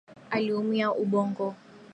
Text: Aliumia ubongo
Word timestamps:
Aliumia 0.31 0.89
ubongo 0.93 1.45